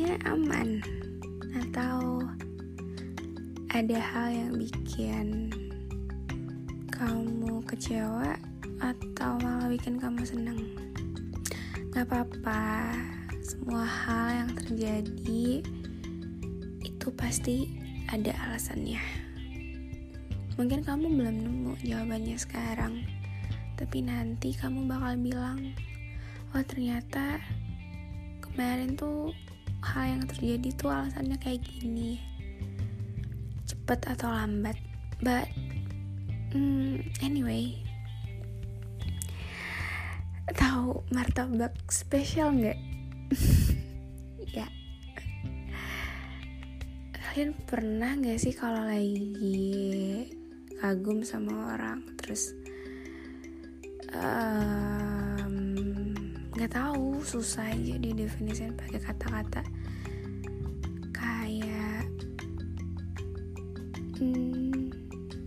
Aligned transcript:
Harinya 0.00 0.32
aman? 0.32 0.70
Atau 1.60 2.24
ada 3.68 3.98
hal 4.00 4.28
yang 4.32 4.56
bikin 4.56 5.52
kamu 6.88 7.60
kecewa 7.68 8.32
atau 8.80 9.36
malah 9.44 9.68
bikin 9.68 10.00
kamu 10.00 10.24
seneng? 10.24 10.72
Gak 11.92 12.08
apa-apa 12.08 12.96
Semua 13.44 13.84
hal 13.84 14.40
yang 14.40 14.50
terjadi 14.56 15.68
Itu 16.80 17.12
pasti 17.12 17.68
ada 18.08 18.32
alasannya 18.48 19.04
Mungkin 20.56 20.80
kamu 20.80 21.12
belum 21.12 21.36
nemu 21.44 21.72
jawabannya 21.84 22.40
sekarang, 22.40 23.04
tapi 23.76 24.00
nanti 24.00 24.56
kamu 24.56 24.88
bakal 24.88 25.20
bilang, 25.20 25.76
"Oh, 26.56 26.64
ternyata 26.64 27.36
kemarin 28.40 28.96
tuh 28.96 29.36
hal 29.80 30.04
yang 30.16 30.24
terjadi 30.28 30.68
tuh 30.76 30.92
alasannya 30.92 31.36
kayak 31.40 31.64
gini." 31.64 32.20
Cepet 33.66 34.00
atau 34.10 34.28
lambat, 34.30 34.76
but 35.24 35.46
hmm, 36.52 37.00
anyway, 37.22 37.76
tahu 40.54 41.02
martabak 41.14 41.74
spesial 41.90 42.54
nggak? 42.54 42.78
ya, 44.58 44.66
kalian 47.14 47.54
pernah 47.62 48.18
nggak 48.18 48.42
sih 48.42 48.50
kalau 48.50 48.82
lagi 48.82 50.34
kagum 50.80 51.22
sama 51.22 51.76
orang 51.78 52.02
terus 52.18 52.56
nggak 56.60 56.76
tahu 56.76 57.24
susah 57.24 57.72
aja 57.72 57.96
didefinisikan 57.96 58.76
pakai 58.76 59.00
kata-kata. 59.00 59.64
Kayak 61.08 62.04
hmm, 64.20 64.92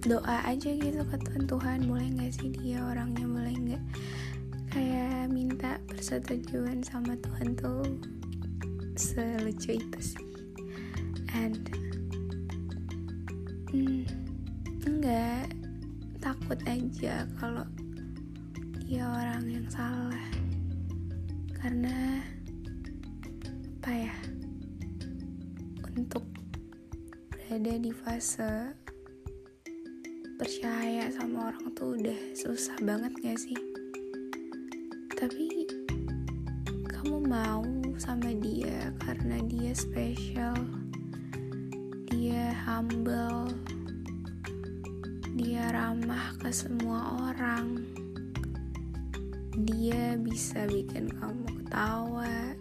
doa 0.02 0.42
aja 0.42 0.74
gitu 0.74 1.06
ke 1.06 1.18
Tuhan. 1.22 1.46
Tuhan 1.46 1.80
boleh 1.86 2.10
nggak 2.18 2.34
sih 2.34 2.50
dia 2.58 2.82
orangnya 2.82 3.30
boleh 3.30 3.54
nggak? 3.54 3.84
Kayak 4.74 5.30
minta 5.30 5.78
persetujuan 5.86 6.82
sama 6.82 7.14
Tuhan 7.22 7.62
tuh 7.62 7.86
selucu 8.98 9.78
itu 9.78 10.00
sih. 10.02 10.26
And 11.38 11.62
hmm, 13.70 14.02
enggak 14.82 15.54
takut 16.18 16.58
aja 16.66 17.30
kalau 17.38 17.70
dia 18.82 19.06
orang 19.06 19.46
yang 19.46 19.70
salah 19.70 20.43
karena 21.64 22.20
apa 23.80 23.92
ya 23.96 24.16
untuk 25.96 26.28
berada 27.32 27.80
di 27.80 27.88
fase 27.88 28.76
percaya 30.36 31.08
sama 31.08 31.48
orang 31.48 31.72
tuh 31.72 31.96
udah 31.96 32.20
susah 32.36 32.76
banget 32.84 33.16
gak 33.24 33.40
sih? 33.40 33.56
Tapi 35.16 35.64
kamu 36.92 37.32
mau 37.32 37.64
sama 37.96 38.36
dia 38.36 38.92
karena 39.00 39.40
dia 39.48 39.72
spesial 39.72 40.60
dia 42.12 42.52
humble 42.68 43.48
dia 45.40 45.72
ramah 45.72 46.36
ke 46.44 46.52
semua 46.52 47.32
orang 47.32 47.80
dia 49.64 50.20
bisa 50.20 50.68
bikin 50.68 51.08
kamu 51.08 51.53
ketawa. 51.74 52.54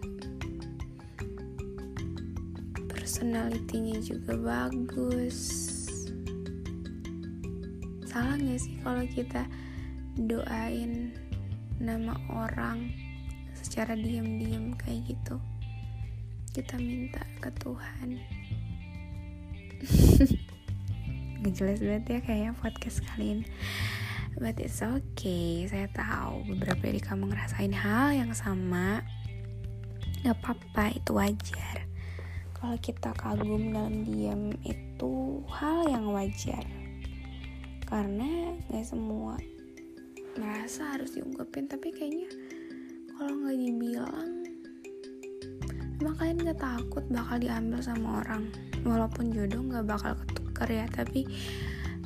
Personalitinya 2.89 4.01
juga 4.01 4.33
bagus. 4.41 5.69
Salah 8.09 8.41
gak 8.41 8.57
sih 8.57 8.81
kalau 8.81 9.05
kita 9.13 9.45
doain 10.17 11.13
nama 11.77 12.17
orang 12.33 12.89
secara 13.53 13.93
diam-diam 13.93 14.73
kayak 14.81 15.13
gitu. 15.13 15.37
Kita 16.57 16.81
minta 16.81 17.21
ke 17.45 17.53
Tuhan. 17.61 18.17
Gak 21.45 21.53
jelas 21.53 21.85
banget 21.85 22.05
ya 22.17 22.19
kayaknya 22.25 22.53
podcast 22.57 23.05
kali 23.13 23.37
ini 23.37 23.47
but 24.43 24.59
it's 24.59 24.83
okay. 24.83 25.63
Saya 25.71 25.87
tahu 25.95 26.43
beberapa 26.51 26.91
dari 26.91 26.99
kamu 26.99 27.31
ngerasain 27.31 27.71
hal 27.71 28.11
yang 28.11 28.35
sama. 28.35 28.99
Gak 30.27 30.35
apa-apa 30.43 30.99
itu 30.99 31.15
wajar. 31.15 31.87
Kalau 32.59 32.75
kita 32.83 33.15
kagum 33.15 33.71
dalam 33.71 34.03
diam 34.03 34.51
itu 34.67 35.47
hal 35.47 35.87
yang 35.87 36.11
wajar. 36.11 36.67
Karena 37.87 38.59
gak 38.67 38.83
semua 38.83 39.39
merasa 40.35 40.99
harus 40.99 41.15
diungkapin 41.15 41.71
tapi 41.71 41.93
kayaknya 41.93 42.25
kalau 43.13 43.37
nggak 43.45 43.53
dibilang 43.53 44.33
emang 46.01 46.17
kalian 46.17 46.41
gak 46.51 46.59
takut 46.59 47.05
bakal 47.15 47.39
diambil 47.39 47.79
sama 47.79 48.27
orang. 48.27 48.51
Walaupun 48.83 49.31
jodoh 49.31 49.63
nggak 49.63 49.87
bakal 49.87 50.19
ketukar 50.19 50.67
ya 50.67 50.91
tapi 50.91 51.31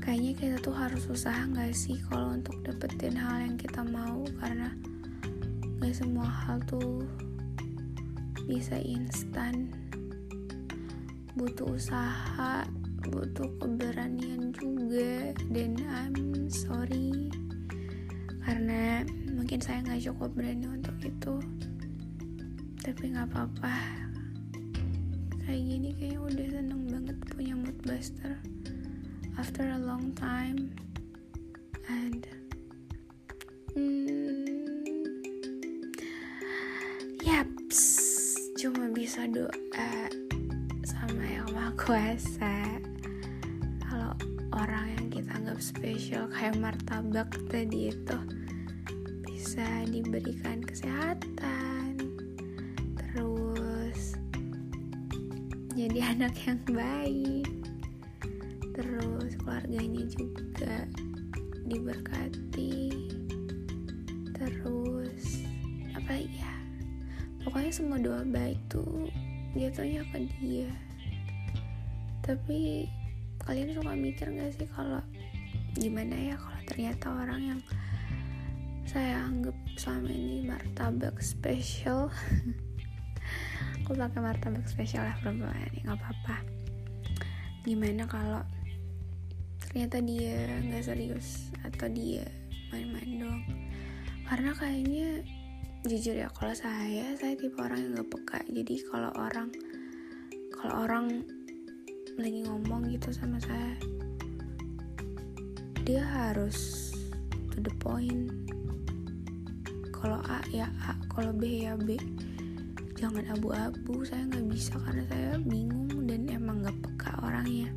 kayaknya 0.06 0.32
kita 0.38 0.56
tuh 0.62 0.70
harus 0.70 1.02
usaha 1.10 1.50
nggak 1.50 1.74
sih 1.74 1.98
kalau 2.06 2.38
untuk 2.38 2.54
dapetin 2.62 3.18
hal 3.18 3.42
yang 3.42 3.58
kita 3.58 3.82
mau? 3.82 4.22
Karena 4.38 4.70
nggak 5.82 5.98
semua 5.98 6.30
hal 6.30 6.62
tuh 6.62 7.02
bisa 8.46 8.78
instan. 8.78 9.66
Butuh 11.34 11.74
usaha 11.74 12.62
butuh 13.10 13.50
keberanian 13.58 14.54
juga. 14.54 15.34
Dan 15.50 15.74
I'm 15.82 16.46
sorry. 16.54 17.26
Karena 18.46 19.02
mungkin 19.34 19.58
saya 19.58 19.82
nggak 19.82 20.06
cukup 20.06 20.30
berani 20.38 20.70
untuk 20.70 20.94
itu. 21.02 21.34
Tapi 22.78 23.10
nggak 23.10 23.26
apa-apa. 23.34 23.74
Kayak 25.42 25.62
gini 25.66 25.88
kayaknya 25.98 26.20
udah 26.22 26.46
seneng 26.46 26.82
banget 26.86 27.16
punya 27.34 27.58
mood 27.58 27.74
buster 27.82 28.38
after 29.38 29.68
a 29.68 29.78
long 29.78 30.12
time 30.16 30.72
and 31.88 32.26
hmm, 33.76 34.48
yaps 37.20 37.80
cuma 38.56 38.88
bisa 38.96 39.28
doa 39.28 40.08
sama 40.88 41.20
yang 41.28 41.48
maha 41.52 41.72
kuasa. 41.76 42.56
Kalau 43.84 44.16
orang 44.56 44.96
yang 44.96 45.06
kita 45.12 45.30
anggap 45.36 45.60
spesial 45.60 46.24
kayak 46.32 46.56
martabak 46.56 47.28
tadi 47.52 47.92
itu 47.92 48.18
bisa 49.28 49.68
diberikan 49.84 50.64
kesehatan. 50.64 52.00
Terus 52.96 54.16
jadi 55.76 55.98
anak 56.16 56.34
yang 56.48 56.60
baik 56.72 57.55
terus 58.96 59.36
keluarganya 59.36 60.04
juga 60.08 60.88
diberkati. 61.68 62.88
Terus 64.32 65.44
apa 65.92 66.12
ya? 66.16 66.54
Pokoknya 67.44 67.72
semua 67.72 68.00
doa 68.00 68.24
baik 68.24 68.56
tuh 68.72 69.12
jatuhnya 69.52 70.00
ke 70.08 70.24
dia. 70.40 70.72
Tapi 72.24 72.88
kalian 73.44 73.76
suka 73.76 73.92
mikir 73.92 74.32
gak 74.32 74.56
sih 74.56 74.68
kalau 74.72 75.04
gimana 75.76 76.16
ya 76.16 76.34
kalau 76.40 76.60
ternyata 76.64 77.06
orang 77.12 77.40
yang 77.52 77.60
saya 78.88 79.28
anggap 79.28 79.52
selama 79.76 80.08
ini 80.08 80.48
martabak 80.48 81.20
spesial 81.20 82.08
aku 83.84 83.92
pakai 83.92 84.20
martabak 84.24 84.64
spesial 84.64 85.04
lah 85.04 85.14
perempuan 85.20 85.70
nggak 85.84 85.94
apa-apa. 85.94 86.36
Gimana 87.62 88.06
kalau 88.06 88.42
ternyata 89.76 90.00
dia 90.08 90.56
nggak 90.64 90.88
serius. 90.88 91.52
Atau 91.60 91.92
dia 91.92 92.24
main-main 92.72 93.20
doang. 93.20 93.44
Karena 94.24 94.56
kayaknya 94.56 95.20
jujur 95.84 96.16
ya 96.16 96.32
kalau 96.32 96.56
saya 96.56 97.12
saya 97.20 97.36
tipe 97.36 97.60
orang 97.60 97.84
yang 97.84 97.92
nggak 97.92 98.08
peka. 98.08 98.40
Jadi 98.56 98.80
kalau 98.88 99.12
orang 99.12 99.52
kalau 100.56 100.88
orang 100.88 101.20
lagi 102.16 102.40
ngomong 102.48 102.88
gitu 102.88 103.12
sama 103.12 103.36
saya 103.36 103.76
dia 105.84 106.00
harus 106.08 106.88
to 107.52 107.60
the 107.60 107.74
point. 107.76 108.32
Kalau 109.92 110.24
A 110.24 110.40
ya 110.56 110.72
A. 110.88 110.96
Kalau 111.12 111.36
B 111.36 111.68
ya 111.68 111.76
B. 111.76 112.00
Jangan 112.96 113.28
abu-abu. 113.28 114.08
Saya 114.08 114.24
nggak 114.24 114.56
bisa 114.56 114.80
karena 114.80 115.04
saya 115.04 115.36
bingung 115.44 116.08
dan 116.08 116.24
emang 116.32 116.64
nggak 116.64 116.80
peka 116.80 117.12
orangnya 117.20 117.68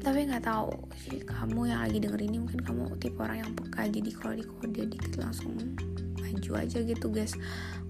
tapi 0.00 0.24
nggak 0.24 0.44
tahu. 0.48 0.72
Sih 0.96 1.20
kamu 1.20 1.68
yang 1.68 1.80
lagi 1.84 1.98
denger 2.00 2.20
ini 2.24 2.36
mungkin 2.40 2.60
kamu 2.64 2.96
tipe 2.96 3.20
orang 3.20 3.44
yang 3.44 3.52
peka. 3.52 3.84
Jadi 3.88 4.10
kalau 4.16 4.34
di 4.36 4.44
kode 4.44 4.82
dikit 4.88 5.12
langsung 5.20 5.52
maju 6.16 6.50
aja 6.56 6.78
gitu 6.80 7.06
guys. 7.12 7.36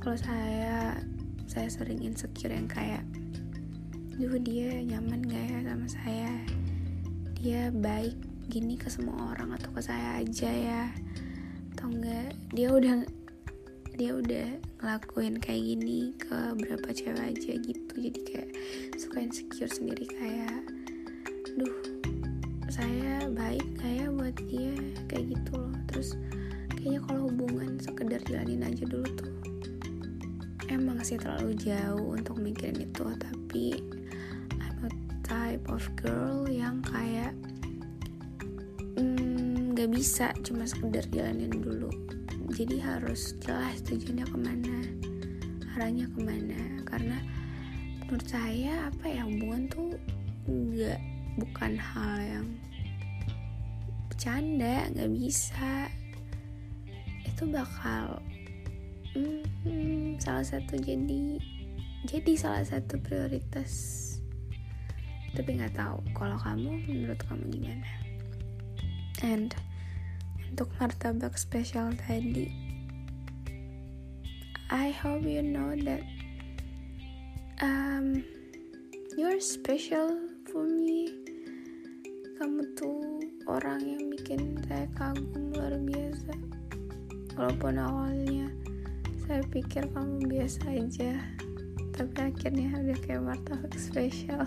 Kalau 0.02 0.16
saya 0.18 0.98
saya 1.46 1.68
sering 1.70 2.02
insecure 2.02 2.54
yang 2.54 2.70
kayak 2.70 3.02
duh 4.20 4.36
dia 4.36 4.84
nyaman 4.84 5.24
gak 5.24 5.44
ya 5.48 5.58
sama 5.64 5.86
saya? 5.88 6.32
Dia 7.40 7.72
baik 7.72 8.14
gini 8.50 8.76
ke 8.76 8.90
semua 8.90 9.32
orang 9.32 9.56
atau 9.56 9.70
ke 9.72 9.80
saya 9.80 10.20
aja 10.20 10.50
ya? 10.50 10.82
Atau 11.74 11.94
enggak 11.94 12.34
dia 12.52 12.68
udah 12.74 13.06
dia 13.98 14.16
udah 14.16 14.48
ngelakuin 14.80 15.36
kayak 15.36 15.60
gini 15.60 16.16
ke 16.16 16.38
berapa 16.56 16.88
cewek 16.90 17.36
aja 17.36 17.52
gitu. 17.60 17.94
Jadi 17.96 18.20
kayak 18.26 18.50
suka 18.96 19.18
insecure 19.24 19.72
sendiri 19.72 20.06
kayak 20.08 20.64
duh 21.58 21.89
saya 22.80 23.28
baik 23.28 23.66
kayak 23.76 24.08
buat 24.16 24.36
dia 24.48 24.72
kayak 25.04 25.36
gitu 25.36 25.52
loh. 25.60 25.76
Terus 25.92 26.16
kayaknya 26.72 27.00
kalau 27.04 27.28
hubungan 27.28 27.76
sekedar 27.76 28.24
jalanin 28.24 28.64
aja 28.64 28.88
dulu 28.88 29.04
tuh 29.20 29.32
emang 30.72 31.02
sih 31.04 31.20
terlalu 31.20 31.52
jauh 31.60 32.16
untuk 32.16 32.40
mikirin 32.40 32.80
itu. 32.80 33.04
Tapi 33.04 33.84
I'm 34.64 34.88
a 34.88 34.90
type 35.20 35.68
of 35.68 35.84
girl 36.00 36.48
yang 36.48 36.80
kayak 36.80 37.36
nggak 38.96 39.90
bisa 39.92 40.32
cuma 40.40 40.64
sekedar 40.64 41.04
jalanin 41.12 41.52
dulu. 41.52 41.92
Jadi 42.56 42.80
harus 42.80 43.36
jelas 43.44 43.84
tujuannya 43.84 44.24
ke 44.24 44.38
mana 44.40 44.78
arahnya 45.76 46.08
ke 46.08 46.20
mana. 46.24 46.60
Karena 46.88 47.20
menurut 48.08 48.24
saya 48.24 48.88
apa 48.88 49.04
ya 49.04 49.28
hubungan 49.28 49.68
tuh 49.68 49.92
nggak 50.48 51.00
bukan 51.38 51.76
hal 51.78 52.16
yang 52.18 52.46
bercanda 54.20 54.84
nggak 54.92 55.16
bisa 55.16 55.88
itu 57.24 57.48
bakal 57.48 58.20
hmm, 59.16 60.20
salah 60.20 60.44
satu 60.44 60.76
jadi 60.76 61.40
jadi 62.04 62.32
salah 62.36 62.60
satu 62.60 63.00
prioritas 63.00 63.72
tapi 65.32 65.56
nggak 65.56 65.72
tahu 65.72 66.04
kalau 66.12 66.36
kamu 66.36 66.68
menurut 66.84 67.16
kamu 67.32 67.48
gimana 67.48 67.88
and 69.24 69.56
untuk 70.52 70.68
martabak 70.76 71.40
spesial 71.40 71.88
tadi. 72.04 72.52
I 74.68 74.92
hope 74.92 75.24
you 75.24 75.40
know 75.40 75.72
that 75.88 76.04
um, 77.64 78.20
you're 79.16 79.40
special 79.40 80.12
for 80.52 80.68
me. 80.68 81.08
Kamu 82.36 82.76
tuh 82.76 83.20
orang 83.50 83.82
yang 83.82 84.04
bikin 84.14 84.54
saya 84.70 84.86
kagum 84.94 85.50
luar 85.50 85.74
biasa. 85.82 86.34
Walaupun 87.34 87.74
awalnya 87.82 88.46
saya 89.26 89.42
pikir 89.50 89.90
kamu 89.90 90.30
biasa 90.30 90.70
aja, 90.70 91.18
tapi 91.90 92.16
akhirnya 92.30 92.70
udah 92.78 92.98
kayak 93.02 93.22
martabak 93.26 93.74
spesial. 93.74 94.46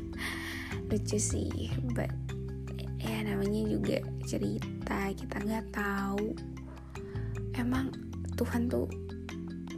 Lucu 0.88 1.18
sih, 1.20 1.68
but 1.92 2.08
ya 3.06 3.22
namanya 3.22 3.62
juga 3.68 4.02
cerita 4.24 5.12
kita 5.14 5.36
nggak 5.44 5.66
tahu 5.70 6.34
emang 7.54 7.94
Tuhan 8.34 8.66
tuh 8.66 8.90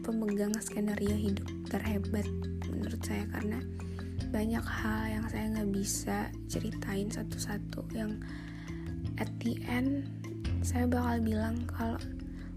pemegang 0.00 0.56
skenario 0.56 1.12
hidup 1.12 1.44
terhebat 1.69 2.25
menurut 2.73 3.00
saya 3.05 3.29
karena 3.29 3.61
banyak 4.29 4.65
hal 4.65 5.03
yang 5.09 5.27
saya 5.33 5.47
nggak 5.57 5.71
bisa 5.73 6.19
ceritain 6.47 7.09
satu-satu 7.09 7.85
yang 7.97 8.21
at 9.17 9.29
the 9.41 9.57
end 9.65 10.07
saya 10.61 10.85
bakal 10.85 11.17
bilang 11.23 11.65
kalau 11.71 11.97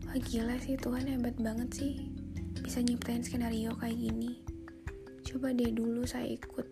wah 0.07 0.17
gila 0.27 0.59
sih 0.59 0.75
Tuhan 0.75 1.07
hebat 1.07 1.35
banget 1.39 1.69
sih 1.71 1.93
bisa 2.61 2.83
nyiptain 2.83 3.25
skenario 3.25 3.73
kayak 3.79 3.97
gini. 3.97 4.37
Coba 5.25 5.49
deh 5.55 5.73
dulu 5.73 6.05
saya 6.05 6.29
ikut 6.35 6.67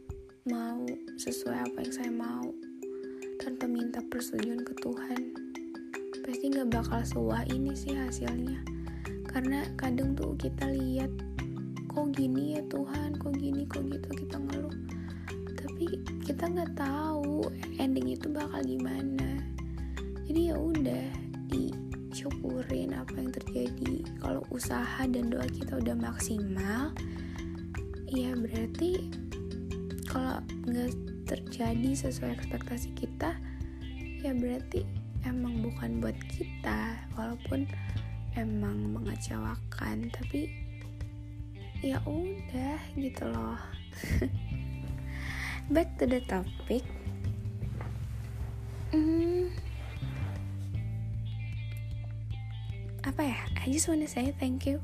mau 0.48 0.86
sesuai 1.18 1.66
apa 1.66 1.78
yang 1.82 1.94
saya 1.94 2.12
mau. 2.14 2.48
Tanpa 3.42 3.66
minta 3.66 4.04
persetujuan 4.08 4.62
ke 4.68 4.74
Tuhan. 4.84 5.22
Pasti 6.22 6.46
nggak 6.54 6.70
bakal 6.70 7.02
sewah 7.02 7.42
ini 7.50 7.74
sih 7.74 7.98
hasilnya. 7.98 8.62
Karena 9.26 9.66
kadang 9.80 10.14
tuh 10.14 10.38
kita 10.38 10.70
lihat 10.70 11.10
kok 11.90 12.14
gini 12.14 12.60
ya 12.60 12.64
Tuhan? 12.70 13.18
Kok 13.18 13.34
gini? 13.40 13.66
Kok 13.66 13.84
gitu? 13.90 14.10
Kita 14.14 14.38
ngeluh 14.38 14.89
kita 16.30 16.46
nggak 16.46 16.78
tahu 16.78 17.42
ending 17.82 18.14
itu 18.14 18.30
bakal 18.30 18.62
gimana. 18.62 19.42
Jadi 20.30 20.54
ya 20.54 20.62
udah 20.62 21.10
disyukurin 21.50 22.94
apa 22.94 23.18
yang 23.18 23.34
terjadi. 23.34 24.06
Kalau 24.22 24.46
usaha 24.54 25.10
dan 25.10 25.34
doa 25.34 25.50
kita 25.50 25.82
udah 25.82 25.98
maksimal 25.98 26.94
ya 28.14 28.38
berarti 28.38 29.10
kalau 30.06 30.38
nggak 30.70 30.94
terjadi 31.26 31.98
sesuai 31.98 32.38
ekspektasi 32.38 32.94
kita 32.94 33.34
ya 34.22 34.30
berarti 34.30 34.86
emang 35.26 35.66
bukan 35.66 35.98
buat 35.98 36.18
kita 36.30 37.10
walaupun 37.18 37.66
emang 38.38 39.02
mengecewakan. 39.02 40.14
Tapi 40.14 40.46
ya 41.82 41.98
udah 42.06 42.78
gitu 43.02 43.26
loh 43.34 43.58
back 45.70 45.94
to 46.02 46.10
the 46.10 46.18
topic. 46.26 46.82
Hmm, 48.90 49.54
apa 53.06 53.22
ya? 53.22 53.40
I 53.62 53.70
just 53.70 53.86
wanna 53.86 54.10
say 54.10 54.34
thank 54.42 54.66
you. 54.66 54.82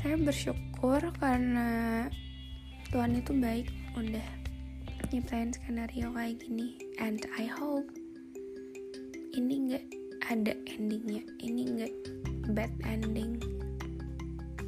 Saya 0.00 0.16
bersyukur 0.16 1.04
karena 1.20 2.08
Tuhan 2.88 3.20
itu 3.20 3.36
baik 3.36 3.68
udah 3.92 4.24
nyiptain 5.12 5.52
skenario 5.52 6.08
kayak 6.16 6.40
gini. 6.40 6.80
And 6.96 7.20
I 7.36 7.44
hope 7.44 7.92
ini 9.36 9.68
nggak 9.68 9.84
ada 10.32 10.56
endingnya. 10.64 11.28
Ini 11.44 11.62
nggak 11.76 11.94
bad 12.56 12.72
ending. 12.88 13.36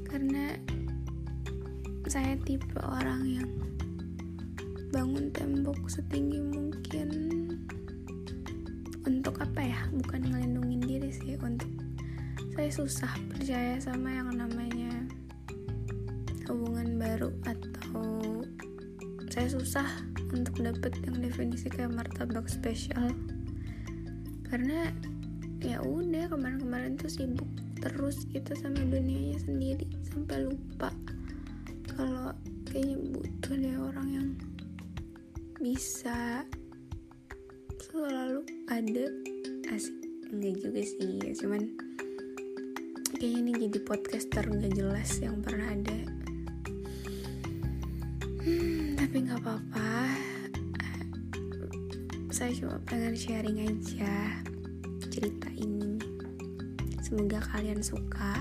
Karena 0.05 0.61
saya 2.05 2.37
tipe 2.45 2.77
orang 2.85 3.23
yang 3.25 3.49
bangun 4.91 5.31
tembok 5.31 5.79
setinggi 5.87 6.43
mungkin 6.43 7.09
untuk 9.07 9.39
apa 9.39 9.63
ya? 9.63 9.81
Bukan 9.95 10.31
ngelindungin 10.31 10.83
diri 10.83 11.11
sih 11.15 11.39
untuk 11.39 11.71
saya 12.59 12.71
susah 12.75 13.13
percaya 13.31 13.79
sama 13.79 14.11
yang 14.11 14.35
namanya 14.35 15.07
hubungan 16.51 16.99
baru 16.99 17.31
atau 17.47 18.43
saya 19.31 19.47
susah 19.47 19.87
untuk 20.35 20.59
dapet 20.59 20.99
yang 21.07 21.23
definisi 21.23 21.71
kayak 21.71 21.95
martabak 21.95 22.51
spesial. 22.51 23.15
Karena 24.51 24.91
ya 25.63 25.79
udah 25.87 26.27
kemarin-kemarin 26.35 26.99
tuh 26.99 27.09
sibuk 27.09 27.47
terus 27.81 28.27
gitu 28.29 28.53
sama 28.59 28.77
dunianya 28.77 29.41
sendiri 29.41 29.89
sampai 30.05 30.45
lupa 30.45 30.93
kalau 31.97 32.33
kayaknya 32.69 32.97
butuh 33.13 33.55
deh 33.57 33.77
orang 33.77 34.09
yang 34.09 34.29
bisa. 35.61 36.43
Selalu 37.93 38.40
ada. 38.73 39.07
Asik. 39.69 39.93
Enggak 40.33 40.57
juga 40.62 40.81
sih 40.87 41.21
ya 41.21 41.33
cuman 41.43 41.62
kayaknya 43.19 43.38
ini 43.43 43.52
jadi 43.69 43.79
podcaster 43.85 44.47
nggak 44.47 44.73
jelas 44.73 45.11
yang 45.21 45.43
pernah 45.45 45.69
ada. 45.69 45.99
Hmm, 48.40 48.97
tapi 48.97 49.17
nggak 49.29 49.40
apa-apa. 49.45 49.93
Saya 52.33 52.57
cuma 52.57 52.81
pengen 52.88 53.12
sharing 53.12 53.59
aja 53.69 54.40
cerita 55.12 55.50
ini. 55.59 56.00
Semoga 57.05 57.43
kalian 57.52 57.85
suka. 57.85 58.40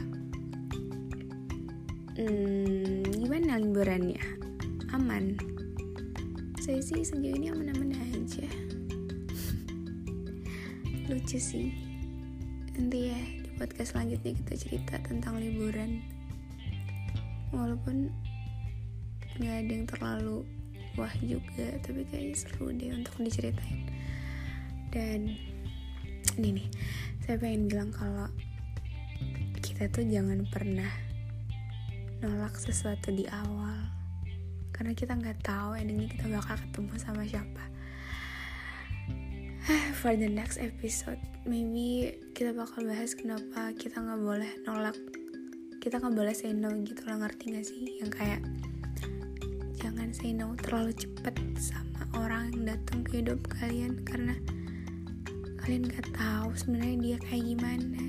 Hmm, 2.16 3.04
gimana 3.12 3.60
liburannya 3.60 4.24
aman 4.94 5.49
saya 6.70 6.86
sih 6.86 7.02
sejauh 7.02 7.34
ini 7.34 7.50
aman-aman 7.50 7.98
aja. 7.98 8.46
Lucu 11.10 11.42
sih. 11.42 11.74
Nanti 12.78 13.10
ya 13.10 13.18
di 13.42 13.50
podcast 13.58 13.98
selanjutnya 13.98 14.38
kita 14.38 14.54
cerita 14.54 15.02
tentang 15.02 15.42
liburan. 15.42 15.98
Walaupun 17.50 18.14
nggak 19.42 19.56
ada 19.66 19.72
yang 19.74 19.90
terlalu 19.90 20.46
wah 20.94 21.10
juga 21.26 21.74
tapi 21.82 22.06
kayaknya 22.06 22.38
seru 22.38 22.70
deh 22.70 22.94
untuk 22.94 23.18
diceritain. 23.18 23.90
Dan 24.94 25.42
ini 26.38 26.50
nih 26.54 26.68
saya 27.26 27.42
pengen 27.42 27.66
bilang 27.66 27.90
kalau 27.90 28.30
kita 29.58 29.90
tuh 29.90 30.06
jangan 30.06 30.46
pernah 30.46 30.94
nolak 32.22 32.54
sesuatu 32.62 33.10
di 33.10 33.26
awal 33.26 33.99
karena 34.76 34.94
kita 34.96 35.18
nggak 35.18 35.44
tahu 35.44 35.76
endingnya 35.76 36.10
kita 36.12 36.26
bakal 36.32 36.56
ketemu 36.58 36.94
sama 36.98 37.24
siapa. 37.26 37.64
For 40.00 40.16
the 40.16 40.30
next 40.30 40.58
episode 40.58 41.20
maybe 41.48 42.20
kita 42.36 42.52
bakal 42.52 42.84
bahas 42.84 43.16
kenapa 43.16 43.72
kita 43.76 44.02
nggak 44.02 44.22
boleh 44.22 44.52
nolak. 44.68 44.98
Kita 45.80 45.98
nggak 45.98 46.16
boleh 46.16 46.36
say 46.36 46.52
no 46.52 46.70
gitu 46.84 47.02
lah 47.08 47.24
ngerti 47.24 47.56
gak 47.56 47.66
sih? 47.66 48.04
Yang 48.04 48.12
kayak 48.20 48.42
jangan 49.80 50.12
say 50.12 50.36
no 50.36 50.52
terlalu 50.60 50.92
cepet 50.92 51.36
sama 51.56 52.04
orang 52.20 52.52
yang 52.52 52.76
datang 52.76 53.02
ke 53.08 53.24
hidup 53.24 53.40
kalian. 53.48 54.04
Karena 54.04 54.36
kalian 55.64 55.88
gak 55.88 56.12
tahu 56.12 56.52
sebenarnya 56.54 56.98
dia 57.00 57.18
kayak 57.24 57.44
gimana. 57.56 58.04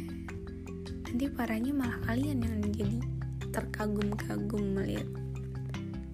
Nanti 1.06 1.24
parahnya 1.30 1.72
malah 1.74 1.98
kalian 2.06 2.42
yang 2.42 2.58
jadi 2.74 2.98
terkagum-kagum 3.50 4.78
melihat 4.78 5.06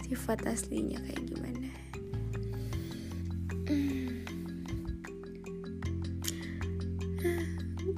sifat 0.06 0.46
aslinya 0.46 1.02
kayak 1.02 1.22
gimana? 1.26 1.70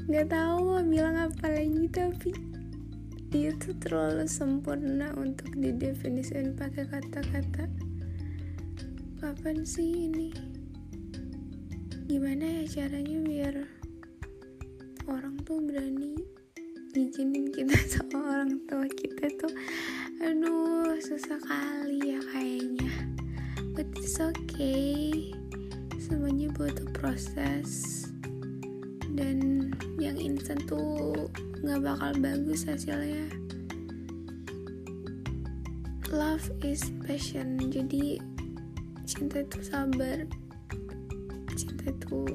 Nggak 0.09 0.33
tahu 0.33 0.57
mau 0.65 0.81
bilang 0.89 1.21
apa 1.21 1.53
lagi 1.53 1.85
tapi 1.93 2.33
dia 3.29 3.53
tuh 3.61 3.77
terlalu 3.77 4.25
sempurna 4.25 5.13
untuk 5.21 5.53
didefinisikan 5.53 6.57
pakai 6.57 6.89
kata-kata. 6.89 7.69
Kapan 9.21 9.69
sih 9.69 10.09
ini? 10.09 10.33
Gimana 12.09 12.65
ya 12.65 12.65
caranya 12.81 13.21
biar 13.21 13.55
orang 15.13 15.37
tuh 15.45 15.61
berani 15.61 16.17
izinin 16.97 17.53
kita 17.53 17.77
sama 17.93 18.41
orang 18.41 18.65
tua 18.65 18.89
kita 18.89 19.29
tuh 19.37 19.53
aduh 20.19 20.99
susah 20.99 21.39
kali 21.47 22.19
ya 22.19 22.21
kayaknya. 22.35 22.91
But 23.79 23.87
it's 23.95 24.19
okay. 24.19 25.31
Semuanya 25.95 26.51
butuh 26.51 26.91
proses. 26.91 28.03
Dan 29.15 29.71
yang 30.03 30.19
instan 30.19 30.59
tuh 30.67 31.31
nggak 31.63 31.87
bakal 31.87 32.11
bagus 32.19 32.67
hasilnya. 32.67 33.31
Love 36.11 36.51
is 36.67 36.91
passion. 37.07 37.55
Jadi 37.71 38.19
cinta 39.07 39.47
itu 39.47 39.63
sabar. 39.63 40.27
Itu 41.87 42.27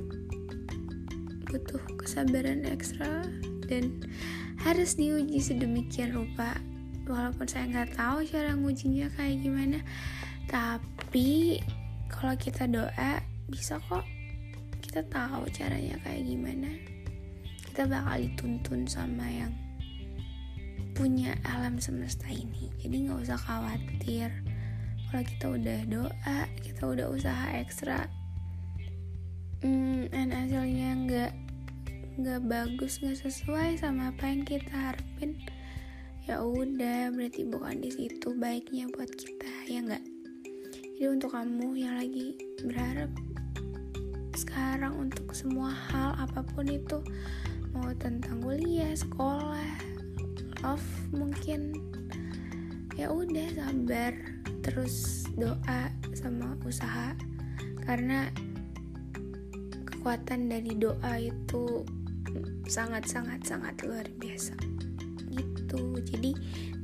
butuh 1.51 1.83
kesabaran 1.99 2.63
ekstra. 2.63 3.27
Dan 3.67 3.99
harus 4.63 4.95
diuji 4.95 5.43
sedemikian 5.43 6.15
rupa 6.15 6.55
walaupun 7.07 7.47
saya 7.47 7.67
nggak 7.69 7.95
tahu 7.95 8.23
cara 8.27 8.55
ngujinya 8.55 9.07
kayak 9.15 9.43
gimana 9.43 9.79
tapi 10.47 11.59
kalau 12.11 12.35
kita 12.37 12.67
doa 12.69 13.19
bisa 13.47 13.79
kok. 13.89 14.05
Kita 14.83 15.01
tahu 15.09 15.49
caranya 15.49 15.97
kayak 16.05 16.23
gimana. 16.27 16.69
Kita 17.65 17.89
bakal 17.89 18.21
dituntun 18.29 18.85
sama 18.85 19.25
yang 19.25 19.53
punya 20.93 21.33
alam 21.47 21.81
semesta 21.81 22.29
ini. 22.29 22.69
Jadi 22.77 23.09
nggak 23.09 23.25
usah 23.25 23.39
khawatir. 23.39 24.29
Kalau 25.09 25.23
kita 25.25 25.45
udah 25.49 25.79
doa 25.89 26.39
kita 26.61 26.81
udah 26.89 27.07
usaha 27.13 27.45
ekstra 27.53 28.09
hmm, 29.61 30.09
dan 30.09 30.33
hasilnya 30.33 30.89
nggak 31.05 31.31
nggak 32.17 32.41
bagus 32.49 32.97
nggak 32.97 33.21
sesuai 33.21 33.77
sama 33.77 34.09
apa 34.09 34.25
yang 34.25 34.41
kita 34.41 34.73
harapin 34.73 35.37
ya 36.23 36.39
udah 36.39 37.11
berarti 37.11 37.43
bukan 37.43 37.83
di 37.83 37.91
situ 37.91 38.31
baiknya 38.39 38.87
buat 38.95 39.11
kita 39.11 39.51
ya 39.67 39.83
nggak? 39.83 40.03
Jadi 40.95 41.03
untuk 41.11 41.35
kamu 41.35 41.75
yang 41.75 41.99
lagi 41.99 42.39
berharap 42.63 43.11
sekarang 44.31 44.95
untuk 45.03 45.35
semua 45.35 45.75
hal 45.91 46.15
apa 46.15 46.39
pun 46.55 46.71
itu 46.71 47.03
mau 47.75 47.91
tentang 47.99 48.39
kuliah 48.39 48.95
sekolah 48.95 49.67
love 50.63 50.89
mungkin 51.11 51.75
ya 52.95 53.11
udah 53.11 53.51
sabar 53.59 54.15
terus 54.63 55.27
doa 55.35 55.91
sama 56.15 56.55
usaha. 56.63 57.11
Karena 57.83 58.31
kekuatan 59.91 60.47
dari 60.47 60.71
doa 60.79 61.19
itu 61.19 61.83
sangat 62.63 63.11
sangat 63.11 63.43
sangat 63.43 63.75
luar 63.83 64.07
biasa 64.23 64.55
gitu. 65.37 65.97
Jadi 66.05 66.31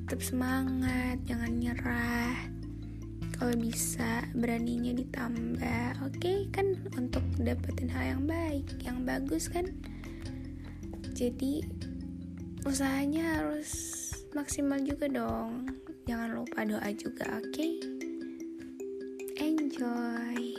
tetap 0.05 0.21
semangat 0.25 1.21
jangan 1.29 1.51
nyerah. 1.55 2.35
Kalau 3.37 3.55
bisa 3.55 4.27
beraninya 4.35 4.91
ditambah. 4.91 6.03
Oke 6.03 6.17
okay, 6.19 6.37
kan 6.51 6.75
untuk 6.97 7.23
dapetin 7.39 7.87
hal 7.87 8.17
yang 8.17 8.23
baik 8.27 8.67
yang 8.83 9.05
bagus 9.07 9.47
kan? 9.47 9.69
Jadi 11.15 11.63
usahanya 12.67 13.39
harus 13.39 13.71
maksimal 14.35 14.81
juga 14.81 15.07
dong. 15.07 15.69
Jangan 16.09 16.41
lupa 16.41 16.65
doa 16.65 16.89
juga 16.91 17.39
oke? 17.39 17.53
Okay? 17.53 17.99
enjoy 19.39 20.58